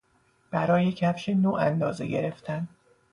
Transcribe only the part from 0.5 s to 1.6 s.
برای کفش نو